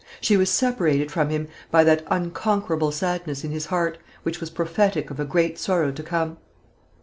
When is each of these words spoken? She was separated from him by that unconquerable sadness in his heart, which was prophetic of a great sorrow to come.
She 0.19 0.35
was 0.35 0.49
separated 0.49 1.11
from 1.11 1.29
him 1.29 1.47
by 1.69 1.83
that 1.83 2.03
unconquerable 2.07 2.91
sadness 2.91 3.43
in 3.43 3.51
his 3.51 3.67
heart, 3.67 3.99
which 4.23 4.39
was 4.41 4.49
prophetic 4.49 5.11
of 5.11 5.19
a 5.19 5.25
great 5.25 5.59
sorrow 5.59 5.91
to 5.91 6.01
come. 6.01 6.37